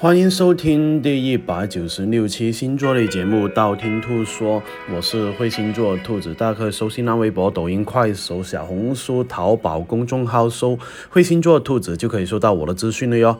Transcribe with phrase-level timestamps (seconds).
[0.00, 4.58] 欢迎收听第一百九十六期星座类节目《道听途说》，
[4.90, 10.78] 我是会星座兔子，大家可以搜新浪微博、抖音、快手、小红书、淘宝公众号搜
[11.10, 13.38] “会星座兔子”就可以收到我的资讯了哟。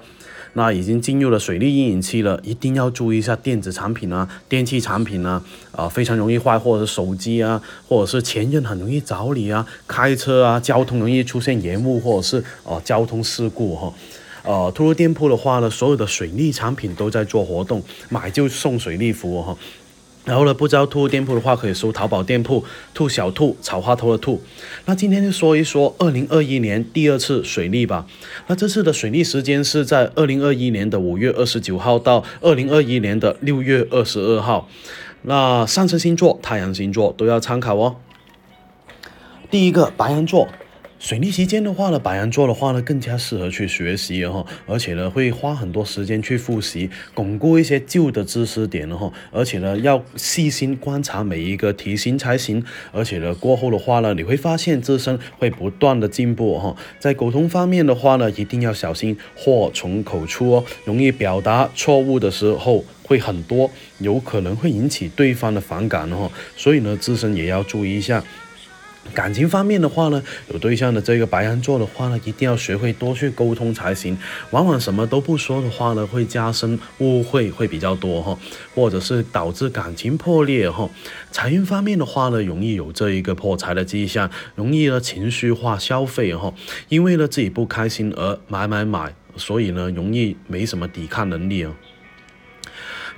[0.53, 13.91] 那已经进入了水利阴影期了，一定要注意一下电子产品啊、电器产品啊，啊非常容易坏，或者是手机啊，或者是前任很容易找你啊，开车啊，交通容易出现延误，或者是啊交通事故哈。
[14.43, 19.57] 呃，兔兔店铺的话呢，所有的水利产品都在做活动，买就送水利服哈。
[20.25, 22.63] 然后呢，不知道兔兔店铺的话，可以搜淘宝店铺
[22.93, 24.41] “兔小兔草花头的兔”。
[24.85, 28.07] 那今天就说一说二零二一年第二次水利吧。
[28.47, 34.69] 那这次的水利时间是在二零二一年的五月二十九号到二零二一年的六月二十二号。
[35.23, 37.97] 那上升星座、太阳星座都要参考哦。
[39.51, 40.49] 第一个白羊座。
[41.01, 52.63] 水逆期间的话呢，白羊座的话呢，更加适合去学习哈，而且呢，会花很多时间去复习，巩固一些旧的知识点哈，而且呢，要细心观察每一个题型才行，
[52.93, 68.23] 而且呢，过后的话呢，你会发现自身会不断的进步哈，在沟通方面的话呢，一定要小心祸从口出哦，容易表达错误的时候会很多，有可能会引起对方的反感哦，所以呢，自身也要注意一下。
[69.13, 74.17] 感情方面的话呢，有对象的这个白羊座的话呢，一定要学会多去沟通才行。
[74.51, 78.39] 往往什么都不说的话呢，会加深误会，会比较多哈，
[78.75, 80.89] 或者是导致感情破裂哈。
[81.33, 86.55] 财运方面的话呢，容易有这一个破财的迹象，容易呢情绪化消费哈，
[86.89, 91.75] 因为呢自己不开心而买买买，所以呢容易没什么抵抗能力啊。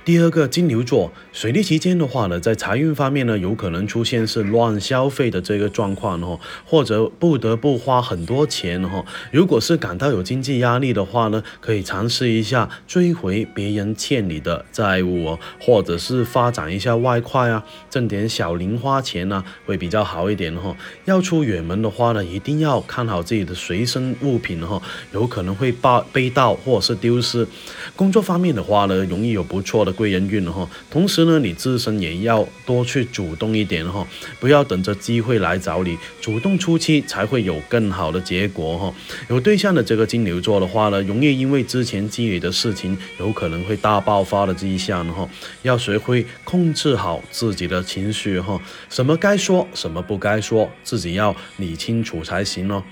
[0.05, 9.05] 第二个金牛座，水逆期间的话呢，在财运方面呢，有可能出现是乱消费的这个状况哦，或者不得不花很多钱哈。
[9.31, 20.75] 如果是感到有经济压力的话呢，可以尝试一下追回别人欠你的债务哦，或者是发展一下外快啊，挣点小零花钱呢，会比较好一点哦。
[21.05, 24.81] 要出远门的话呢，一定要看好自己的随身物品哈，
[25.13, 27.47] 有可能会被被盗或者是丢失。
[27.95, 29.92] 工作方面的话呢，容易有不错的。
[29.93, 34.05] 贵人运哈，同时呢，你自身也要多去主动一点哈，
[34.41, 38.93] 不要等着机会来找你，主动出击才会有更好的结果哈。
[39.29, 45.29] 有对象的这个金牛座的话呢，容易因为之前积累的事情，有可能会大爆发的迹象哈，
[45.61, 48.59] 要学会控制好自己的情绪哈，
[48.89, 52.83] 什么该说，什么不该说，自己要理清楚才行哦。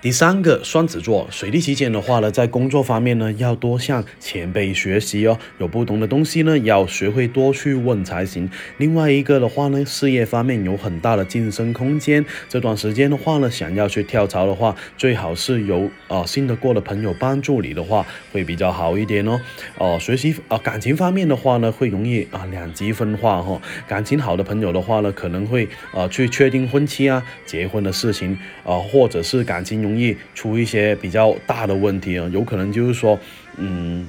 [0.00, 5.36] 第三个双子座，水逆期间的话呢，在工作方面呢，要多向前辈学习哦。
[5.58, 8.48] 有不懂的东西呢，要学会多去问才行。
[8.76, 12.24] 另外一个的话呢，事业方面有很大的晋升空间。
[12.48, 19.40] 这段时间的话呢，想要去跳槽的话，最好是有啊信得过的朋友帮助你的话，会比较好一点哦。
[19.78, 23.60] 哦，学习啊感情方面的话呢，会容易啊两极分化哈。
[23.88, 29.87] 感情好的朋友的话呢，可能会啊去确定婚期啊结婚的事情啊，或者是感情。
[29.88, 33.18] 容易出一些比较大的问题啊，有可能就是说，
[33.56, 34.06] 嗯，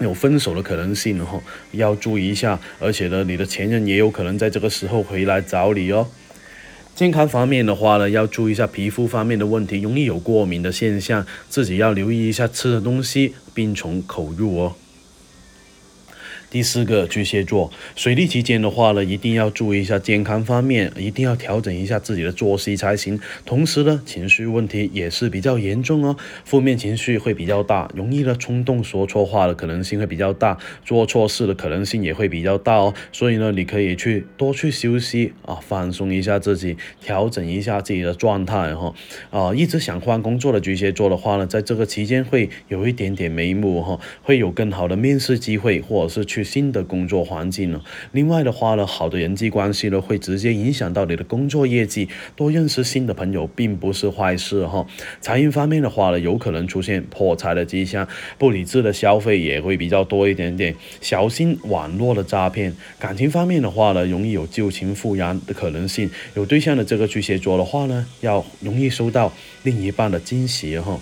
[0.00, 1.40] 有分手的可能性哈，
[1.70, 2.58] 要注意一下。
[2.80, 6.08] 而且呢，你的前任也有可能在这个时候回来找你哦。
[6.94, 14.74] 健康方面的话呢，要注意一下皮肤方面的问题，容易有过敏的现象，自己要留意一下吃的东西，病从口入哦。
[16.52, 23.18] 第四个巨蟹座，水逆期间的话呢，一定要注意一下健康方面，一定要调整一下自己的作息才行。
[23.46, 26.14] 同时呢，情绪问题也是比较严重哦，
[26.44, 32.92] 负面情绪会比较大，容易呢冲动说错话的可能性会比较大，做错事的可能性也会比较大哦。
[33.12, 38.94] 所以呢，你可以去多去休息啊，放松一下自己，调整一下自己的状态哈。
[39.30, 46.41] 啊，一直想换工作的巨蟹座的话呢，在这个期间会有一点点眉目哈，会有更好的面试机会，或者是去。
[46.42, 47.80] 新的工作环境呢，
[48.12, 52.08] 另外的话呢，好的人际关系呢，会直接影响到你的工作业绩。
[52.36, 54.86] 多认识新的朋友并不是坏事哈。
[55.20, 58.06] 财运方面的话呢，有可能出现破财的迹象，
[58.38, 62.74] 不理智的消费也会比较多一点点，小心网络的诈骗。
[62.98, 66.10] 感情方面的话呢，容易有旧情复燃的可能性。
[66.34, 71.00] 有对象的这个巨蟹座的话呢，要容易收到另一半的惊喜哈。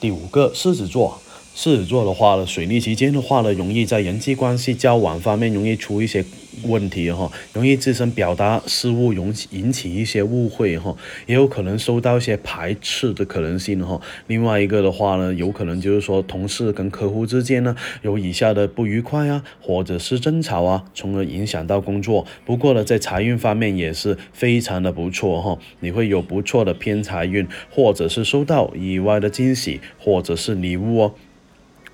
[0.00, 1.20] 第五个狮子座。
[1.58, 6.22] 狮子座的话呢，水逆期间的话呢，容易在人际关系交往方面容易出一些
[6.64, 10.94] 问题哈，容易自身表达失误，容引起一些误会哈，
[11.24, 13.98] 也有可能受到一些排斥的可能性哈。
[14.26, 22.26] 另外一个的话呢，有可能就是说同事跟客户之间呢有以下的不愉快啊，或者是争吵啊，从而影响到工作。
[22.44, 31.14] 不过呢，在财运方面也是非常的不错哈，你会有不错的偏财运，或者是收到意外的惊喜，或者是礼物哦。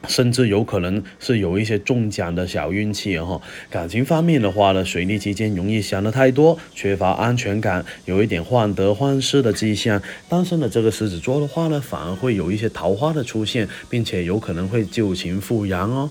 [0.08, 3.40] 甚至有可能是有一些中奖的小运气哈。
[3.70, 10.02] 感情方面的话呢，水逆期间容易想的太多，缺乏安全感，有一点患得患失的迹象。
[10.28, 16.10] 单身的这个狮子座的话呢，反而会有一些桃花的出现，并且有可能会旧情复燃哦。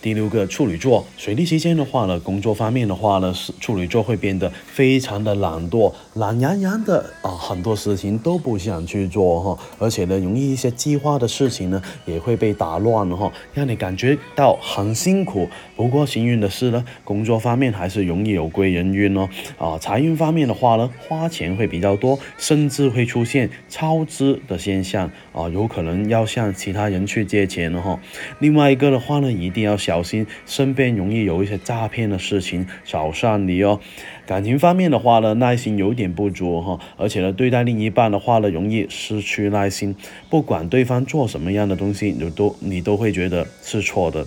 [0.00, 15.48] 第六个处女座，水逆期间的话呢，工作方面的话呢，是处女座会变得非常的懒惰，懒洋洋的啊，很多事情都不想去做哈，而且呢，容易一些计划的事情呢也会被打乱哈，让你感觉到很辛苦。
[15.74, 19.28] 不过幸运的是呢，工作方面还是容易有贵人运哦。
[19.58, 27.98] 啊，财运方面的话呢，花钱会比较多，甚至会出现超支的现象啊，有可能要向其他人去借钱了哈。
[28.38, 29.76] 另外一个的话呢，一定要。
[29.88, 33.80] 小心身边容易有一些诈骗的事情找上你哦。
[34.26, 39.96] 感情方面的话呢，耐心有点不足哈，而且呢，对待另一半的话呢，容易失去耐心。
[40.28, 44.26] 不管对方做什么样的东西，你都你都会觉得是错的，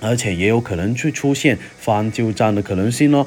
[0.00, 3.26] 而且也有可能去出现翻旧账的可能性哦。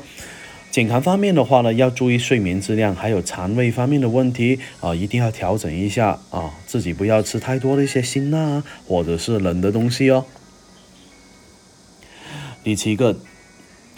[0.71, 10.25] 健康方面的话呢，要注意睡眠质量，还有肠胃方面的问题啊，一定要调整一下啊，自己不要吃太多的一些辛辣或者是冷的东西哦。
[12.61, 13.15] 第七个，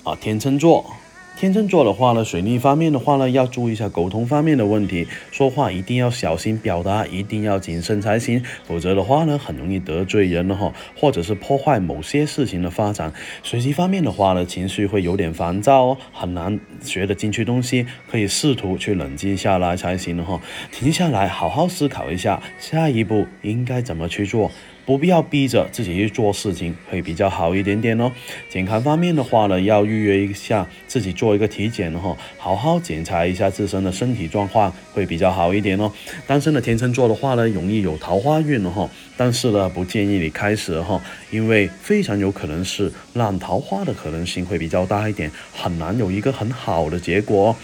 [0.03, 0.93] 啊，天秤座，
[1.35, 13.11] 天秤座的话呢，水逆方面的话呢，要注意一下沟通方面的问题，说话一定要小心表达，一定要谨慎才行，否则的话呢，很容易得罪人了哈，或者是破坏某些事情的发展。
[13.41, 20.39] 学习方面的话呢，情绪会有点烦躁哦，很难学得进去东西，可以试图去冷静下来才行哈，
[20.71, 24.51] 停下来好好思考一下，下一步应该怎么去做。
[24.85, 28.11] 不必要逼着自己去做事情，会比较好一点点哦。
[28.49, 35.91] 健康方面的话呢，要预约一下自己做一个体检哈，好好检查一下自身的身体状况，会比较好一点哦。
[36.25, 47.55] 单身的天秤座的话呢，容易有桃花运哈，但是呢，不建议你开始哈，因为非常有可能是烂桃花的可能性会比较大一点，很难有一个很好的结果。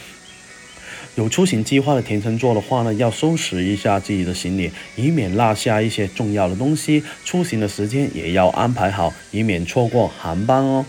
[1.17, 7.03] 有出行计划的天秤座的话呢，要收拾一下自己的行李，以免落下一些重要的东西。
[7.25, 10.85] 出行的时间也要安排好，以免错过航班哦。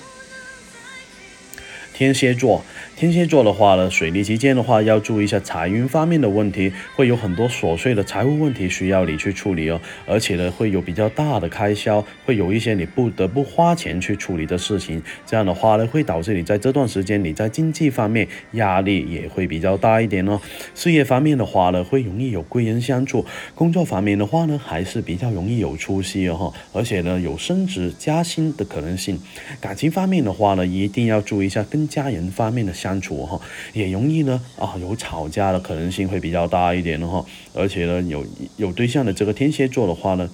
[1.95, 2.63] 天蝎座。
[2.99, 20.41] 天蝎座的话呢，水逆期间的话要注意一下财运方面的问题，会有很多琐碎的财务问题需要你去处理哦，而且呢会有比较大的开销，会有一些你不得不花钱去处理的事情，这样的话呢会导致你在这段时间你在经济方面压力也会比较大一点哦。
[20.75, 23.25] 事业方面的话呢会容易有贵人相助，
[23.55, 29.21] 工作方面的话呢还是比较容易有出息哦，而且呢有升职加薪的可能性。
[29.61, 32.88] 感情方面的话呢一定要注意一下跟家人方面的相。
[32.89, 33.39] 相处哈，
[33.75, 38.25] 也容易呢啊，有吵架的可能性会比较大一点的哈，而且呢，有
[38.57, 40.31] 有对象的这个天蝎座的话呢，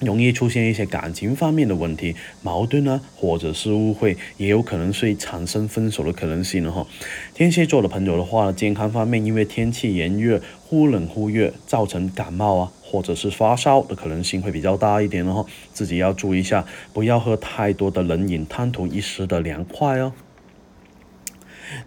[0.00, 6.86] 容易出现一些感情方面的问题、矛盾呢，或者是误会，也有可能会产生分手的可能性了哈。
[7.32, 20.12] 天蝎座的朋友的话，健康方面因为天气炎热，忽冷忽热，造成感冒啊，或者是发烧的可能性会比较大一点的哈，自己要注意一下，不要喝太多的冷饮，贪图一时的凉快哦。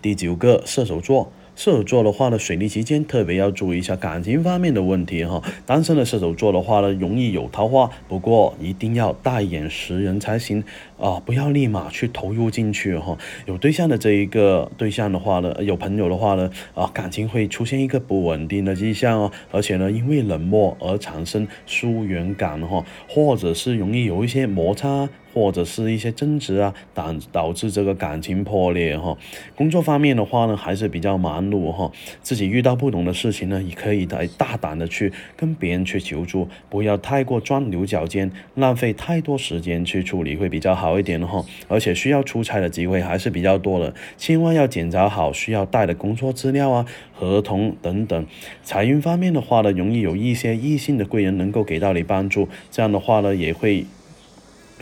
[0.01, 1.31] 第九个射手座。
[1.53, 5.43] 射手座的话呢，水逆期间特别要注意一下感情方面的问题哈。
[5.65, 10.63] 单身的射手座的话呢，容易有桃花，不过一定要大眼识人才行
[10.97, 13.17] 啊，不要立马去投入进去哈。
[13.45, 25.09] 有对象的这一个对象的话呢，有朋友的话呢，啊，感情会出现一个不稳定的迹象哦，而且呢，因为冷漠而产生疏远感哈，或者是容易有一些摩擦。
[25.33, 29.17] 或者是一些争执啊，导导致这个感情破裂哈。
[29.55, 31.91] 工作方面的话呢，还是比较忙碌哈。
[32.21, 41.43] 自己遇到不懂的事情呢，也可以来大胆的去跟别人去求助，不要太过钻牛角尖，浪费太多时间去处理会比较好一点哈。
[41.67, 48.25] 而且需要出差的机会还是比较多的，千万要检查好需要带的工作资料啊、合同等等。
[48.63, 53.85] 财运方面的话呢，容易有一些异性的贵人能够给到你帮助，这样的话呢，也会。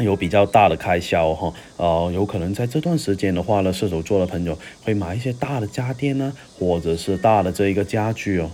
[0.03, 8.49] 有比较大的开销哈，呃，有可能在这段时间的话呢，射手座的朋友会买一些大的家电呢，或者是大的这一个家具哦。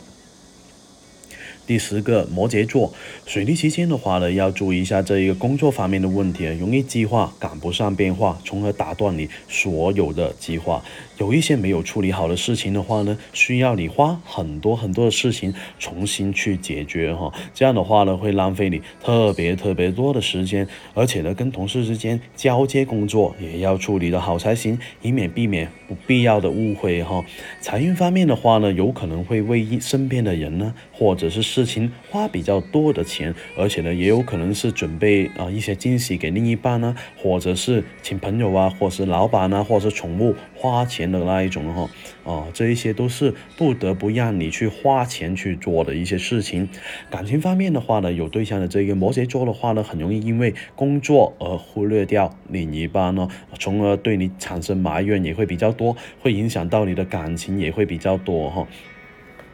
[1.68, 2.94] 第十个摩羯座，
[3.26, 10.84] 水逆期间的话呢，要注意一下这一个工作方面的问题，容易计划赶不上变化，从而打断你所有的计划。
[11.18, 17.32] 有一些没有处理好的事情的话呢，需要你花很多很多的事情重新去解决哈。
[17.54, 27.24] 这样的话呢，会浪费你特别特别多的时间，而且呢，跟同事之间交接工作也要处理的好才行，以免避免不必要的误会哈。
[27.62, 31.46] 财运方面的话呢，有可能会为身边的人呢，或者是。
[31.56, 41.90] 事情花比较多的钱，而且呢，也有可能是准备啊一些惊喜给另一半呢，或者是请朋友啊，或是老板啊，或者是宠物花钱的那一种哈，
[42.24, 46.68] 哦，这一些都是不得不让你去花钱去做的一些事情。
[47.12, 53.28] 感情方面的话呢，有对象的这个摩羯座的话呢，很容易因为工作而忽略掉另一半呢，
[53.60, 58.68] 从而对你产生埋怨也会比较多，会影响到你的感情也会比较多哈。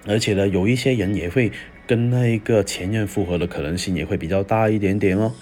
[0.08, 1.52] 而且呢，有一些人也会
[1.86, 5.34] 跟那一个前任复合的可能性也会比较大一点点哦。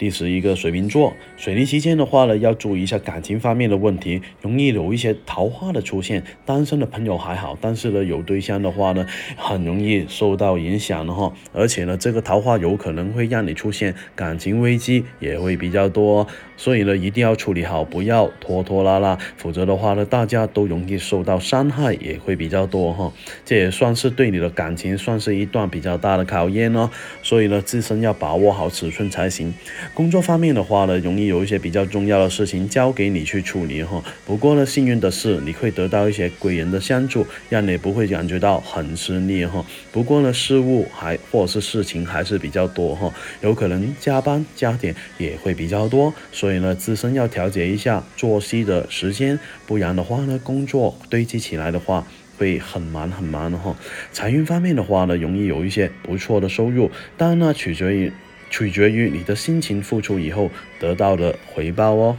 [0.00, 6.24] 第十一个水瓶座，水逆期间的话呢，要注意一下感情方面的问题，容易有一些桃花的出现。
[6.46, 11.30] 单身的朋友还好，但是呢，有对象的话呢，很容易受到影响的哈。
[11.52, 16.26] 而且呢，这个桃花有可能会让你出现感情危机，也会比较多。
[16.56, 23.12] 所以呢，一定要处理好，不要拖拖拉拉，否则的话呢，大家都容易受到伤害，也会比较多哈。
[23.44, 26.88] 这也算是对你的感情算是一段比较大的考验哦。
[27.22, 29.52] 所以呢，自身要把握好尺寸才行。
[29.92, 34.02] 工作方面的话呢，容易有一些比较重要的事情交给你去处理哈。
[34.24, 39.64] 不过呢，幸运的是你会得到一些贵人的相助，让你不会感觉到很吃力哈。
[39.92, 46.14] 不过呢，事务还或者是事情还是比较多哈，有可能加班加点也会比较多。
[46.32, 52.06] 所以呢，自身要调节一下作息的时间，不然的话呢，工作堆积起来的话
[52.38, 53.76] 会很忙很忙的哈。
[54.12, 58.10] 财运方面的话呢，容易有一些不错的收入，当然呢，取决于。
[58.50, 62.18] 取决于你的心情付出以后得到的回报哦。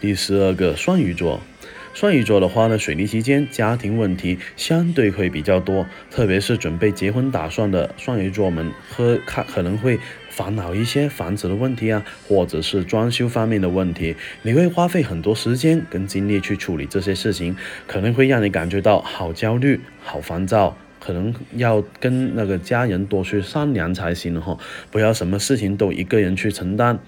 [0.00, 1.40] 第十二个双鱼座，
[1.94, 17.56] 双鱼座的话呢，水逆期间家庭问题相对会比较多，特别是准备结婚打算的双鱼座们，和看可能会烦恼一些房子的问题啊，或者是装修方面的问题，你会花费很多时间跟精力去处理这些事情，
[17.86, 20.76] 可能会让你感觉到好焦虑、好烦躁。
[21.04, 24.56] 可能要跟那个家人多去商量才行哈，
[24.92, 27.00] 不要什么事情都一个人去承担。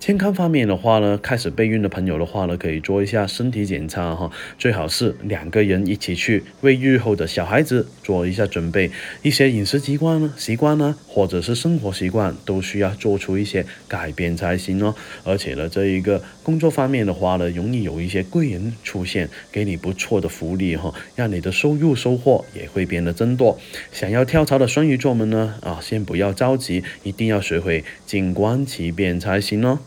[0.00, 8.90] 健康方面的话呢，开始备孕的朋友的话呢，可以做一下身体检查哈，最好是两个人一起去为日后的小孩子做一下准备。
[9.22, 14.94] 一些饮食习惯呢，习惯呢，或者是生活习惯，都需要做出一些改变才行哦。
[15.24, 23.58] 而且呢，这一个工作方面的话呢，容易有一些贵人出现，给你不错的福利哈，让你的收入收获也会变得增多。
[23.90, 29.80] 想要跳槽的双鱼座们呢，啊，先不要着急，一定要学会静观其变才行哦。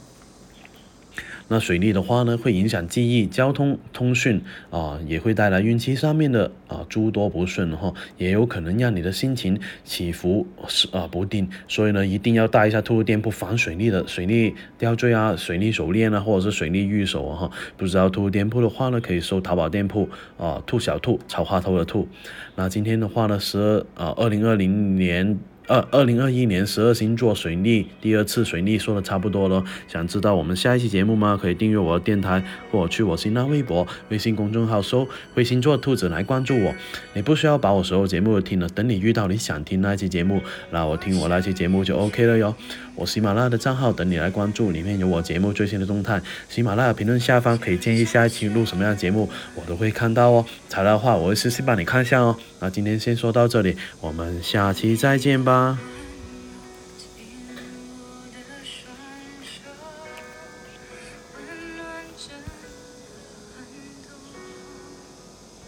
[1.52, 17.52] 那水逆的话呢，会影响记忆、交通、通讯啊，也会带来运气上面的啊诸多不顺哈，也有可能让你的心情起伏是啊不定，所以呢，一定要带一下兔兔店铺防水逆的水逆吊坠啊、水逆手链啊，或者是水逆玉手啊哈。
[17.76, 22.08] 不知道兔兔店铺的话呢，可以搜淘宝店铺啊，兔小兔草花头的兔。
[22.56, 25.38] 那今天的话呢，十二啊，二零二零年。
[25.72, 31.40] 二二零二一年十二星座水逆第二次水逆说的差不多了，想知道我们下一期节目吗？
[31.42, 36.76] 可以订阅我的电台，或去我新浪微博、微信公众号搜“灰星座兔子”来关注我。
[37.14, 42.54] 你不需要把我所有节目都听了，等你遇到你想听那期节目，那我听我那期节目就 OK 了哟。
[42.96, 46.22] 我喜马拉雅的账号等你来关注，里面有我节目最新的动态。
[46.50, 50.46] 喜马拉雅评论下方可以建议下一期录什么样的节目，我都会看到哦。
[50.68, 52.36] 材料的话，我会私信帮你看一下哦。
[52.62, 55.80] 那今天先说到这里，我们下期再见吧。